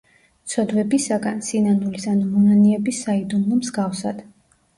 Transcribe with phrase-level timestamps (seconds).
[0.53, 4.27] ცოდვებისაგან, სინანულის ანუ მონანიების საიდუმლო მსგავსად.